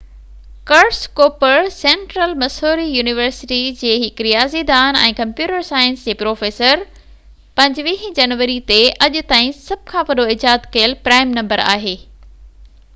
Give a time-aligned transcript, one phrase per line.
[0.69, 6.83] Curtis Cooper Central Missouri University جي هڪ رياضي دان ۽ ڪمپيوٽر سائنس جي پروفيسر
[7.63, 8.79] 25 جنوري تي
[9.09, 11.97] اڄ تائين سڀ کان وڏو ايجاد ڪيل پرائم نمبر آهي